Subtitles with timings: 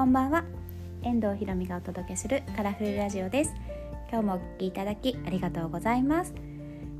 [0.00, 0.44] こんばんは。
[1.02, 3.52] 遠藤ひろみがお届けするカラフルラジオです。
[4.10, 6.32] 今日もお聞きいただきありがとうございます。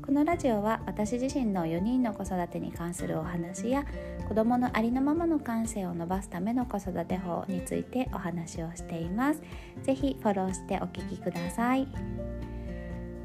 [0.05, 3.85] このラジオは私自身の4人の子育てに関するお話や
[4.27, 9.41] 子供のありのままの感性を伸ばすための子育て法についてお話をしています。
[9.81, 11.87] ぜひフォローしてお聞きください。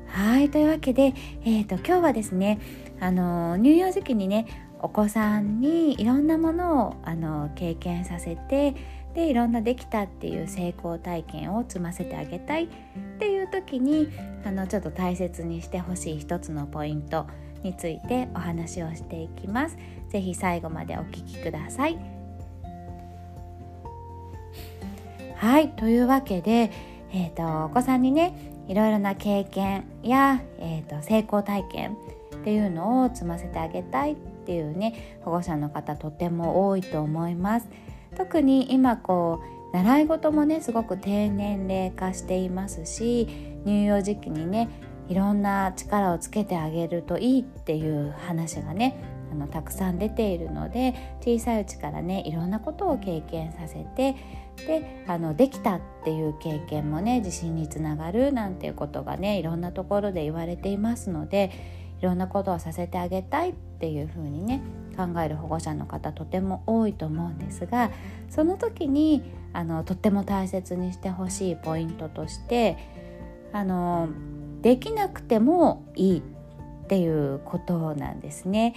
[0.06, 1.12] はいというわけで、
[1.45, 2.61] えーと、今日はですね
[2.98, 4.46] あの乳幼児期にね
[4.80, 8.74] お子さんにいろんなものをあの経験させて
[9.16, 12.69] でいろんなできたっていう成功体験を積ませてあげたいっ
[13.19, 14.11] ていう時に
[14.45, 17.27] あのちょっと大切にしてほしい一つのポイント
[17.62, 19.79] についてお話をしていきます。
[20.11, 21.98] ぜひ最後までお聞きください。
[25.37, 26.70] はいというわけで、
[27.11, 31.97] えーと、お子さんにねいろいろな経験や、えーと成功体験
[32.37, 37.69] っていうのを積ませてあげたいっていうね保護者の方とても多いと思います。
[38.16, 43.28] 特に今こう習い事もねすごく低年齢化していますし
[43.64, 44.69] 乳幼児期にね
[45.08, 48.97] いろんな力をつけてあげるといいっていう話がね
[49.31, 54.17] あのたくさん出ているので小さいうちからねいろんなことを経験させて
[54.67, 61.51] であのできたっていう経験もね自信につながるなんていうことがねいろんなところで言われていますので
[62.00, 64.61] いろんなことをさせてあげたいっていうふうにね
[64.97, 67.91] 考える保護者の方とても多いと思うんですが
[68.30, 72.77] その時にあのとっても大切にしてほしいポイントとして
[73.52, 74.08] あの
[74.62, 78.74] できなくてもいいっていうことなんですね。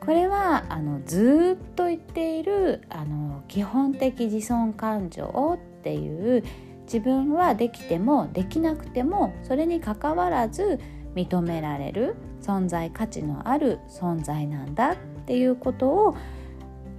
[0.00, 6.42] これはあのずっと言っているあの基本的自尊感情っていう
[6.86, 10.80] 自分はできてもできなくてもそれにかかわらず
[11.14, 14.96] 認められる存在価値のある存在なんだっ
[15.26, 16.16] ていうことを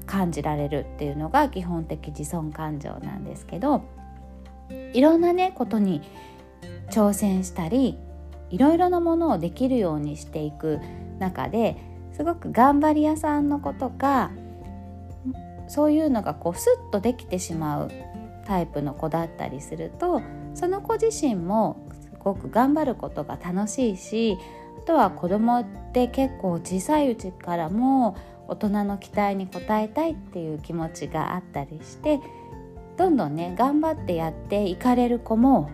[0.06, 3.84] 感じられるっていうのが基本的自尊感情なんですけど
[4.94, 6.02] いろんなねことに
[6.90, 7.98] 挑戦したり
[8.50, 10.80] いろいろなものをできるようにしていく
[11.20, 11.78] 中で
[12.12, 14.32] すごく頑張り屋さんの子とか
[15.68, 17.92] そういうのがこうスッとできてしまう
[18.46, 20.22] タイプの子だったりすると
[20.54, 21.88] その子自身も
[22.24, 24.38] ごく頑張ることが楽しいし
[24.78, 28.18] あとは子供って結構小さいうちからも
[28.48, 32.20] 大人の期待に応えたいっていう気持ちがあったりして
[32.98, 35.70] どんどんね頑張ってやっていかれる子も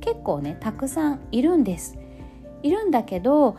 [0.00, 1.96] 結構ねたくさんいるんです。
[2.62, 3.56] いるんだけど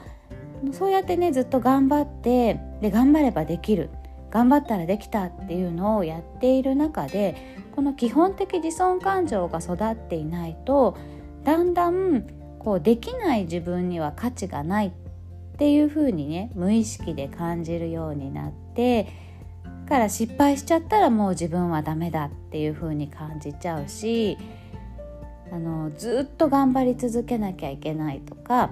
[0.72, 3.90] そうやってねずっと頑張ってで頑張ればできる
[4.32, 7.36] 頑張ったらできたっていうのをやっている中で
[7.76, 10.98] この基本的自尊感情が育っていないと
[11.44, 12.26] だんだん
[12.60, 14.92] こうできない自分には価値がないっ
[15.58, 19.08] ていう風にね無意識で感じるようになって
[19.88, 24.38] から失敗しちゃったらもう自分はダメだっていう風に感じちゃうし
[25.52, 28.72] あのずっと頑張り続けなきゃいけないとか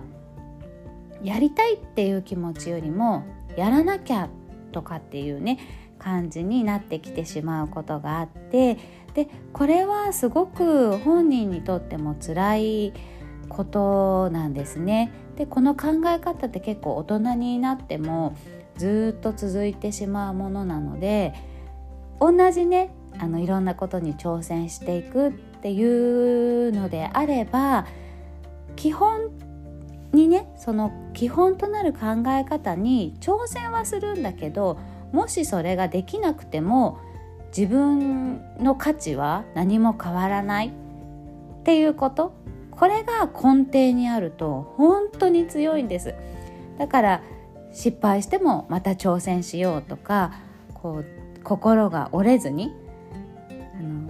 [1.21, 3.23] やりたいっていう気持ちよりも
[3.55, 4.29] やらなきゃ
[4.71, 5.59] とかっていうね
[6.01, 8.77] 感じになってきてしまうことがあって
[9.13, 12.93] でこれはすごく本人にとっても辛い
[13.49, 15.11] ことなんですね。
[15.35, 18.35] でこの考え方って結構大人になっても
[18.77, 21.33] ずっと続いてしまうものなので
[22.19, 25.31] 同じねあのいろんなことに挑戦していくっ
[25.61, 25.83] てい
[26.69, 27.85] うのであれば
[28.75, 29.29] 基本
[30.13, 34.79] にねその基本となる考え方に挑戦はするんだけど
[35.11, 36.99] もしそれができなくても
[37.55, 40.71] 自分の価値は何も変わらないっ
[41.63, 42.33] ていうこと
[42.71, 46.15] これが根底にあると本当に強いんです。
[46.77, 47.21] だから
[47.71, 50.33] 失敗してもまた挑戦しようとか
[50.73, 51.05] こう
[51.43, 52.73] 心が折れずに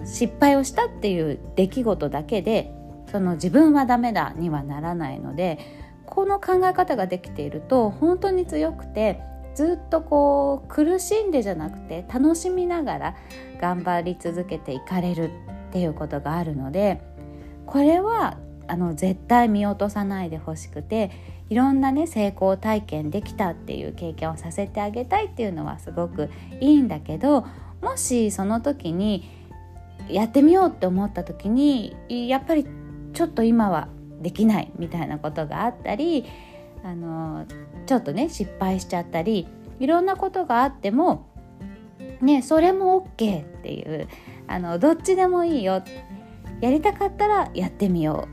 [0.04, 2.72] 失敗をしたっていう出来事だけで
[3.10, 5.58] その自分はダメだにはならないので
[6.06, 9.20] この考え方ができていると本当に強くて
[9.54, 13.16] ずっとこう苦しんでじゃなくて楽しみながら
[13.60, 15.30] 頑張り続けていかれる
[15.68, 17.02] っていうことがあるので
[17.66, 18.38] これは
[18.68, 21.10] あの絶対見落とさないでほしくて
[21.50, 26.30] いろんなね成功体験できたっていう経験をさせてあげたいっていうのはすごく
[26.60, 27.46] いいんだけど
[27.82, 29.28] もしその時に
[30.08, 32.66] やってみようって思った時にやっぱり
[33.12, 33.88] ちょっと今は
[34.20, 36.24] できないみたいなことがあったり
[36.84, 37.46] あの
[37.86, 39.46] ちょっとね失敗しちゃったり
[39.78, 41.26] いろんなことがあっても
[42.20, 44.08] ねそれも OK っていう
[44.46, 45.82] あのどっちでもいいよ。
[46.60, 48.28] やりたかったらやってみよ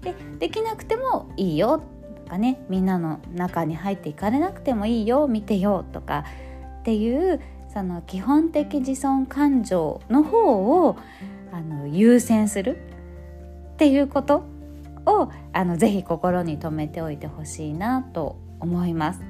[0.00, 0.04] う。
[0.04, 1.82] でできなくてもいいよ。
[2.24, 5.28] とかねみんなの中に入っていかれなくてもいいよ。
[5.28, 6.24] 見てよとか
[6.80, 7.40] っていう
[7.72, 10.96] その基本的自尊感情の方を
[11.52, 12.78] あの優先する
[13.74, 14.51] っていうこと。
[15.06, 19.20] をあのぜひ心に留めておいてほしいなと思います。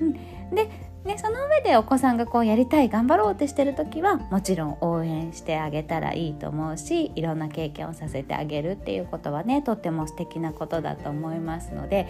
[0.00, 0.12] うん、
[0.54, 0.70] で
[1.04, 12.06] ね、その上でお子さんがこうやりたい頑張ろうってしてる時はもちろん応援してあげたらいいと思うしいろんな経験をさせてあげるっていうことはねとっても素敵なことだと思いますので。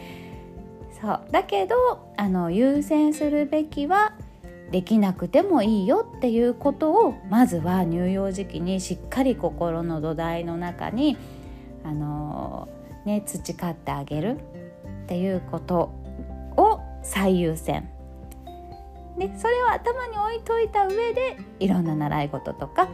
[1.01, 1.21] そう。
[1.31, 1.77] だけど
[2.17, 4.15] あの優先するべきは
[4.71, 11.17] できなくてもいいよっていうことをまずは乳幼児期にしっかり心の土台の中に
[11.85, 12.69] あの
[13.09, 14.37] ね、培ってあげる
[15.05, 15.91] っていうこと
[16.59, 17.89] を最優先
[19.17, 22.89] でそれを頭に置いといた上でいろんな習い事とか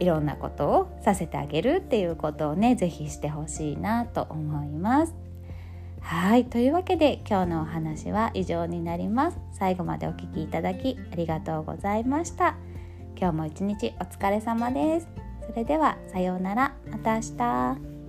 [0.00, 5.14] いろんなことをさせてあげるっていうことをね是非してほしいなと思います。
[6.00, 9.38] はいというわけで今日のお話は以上になります。
[9.52, 12.56] 最後までお聴きいただきありがとうございました。
[13.16, 15.08] 今日も一日お疲れ様です。
[15.46, 17.99] それではさようならまた明日。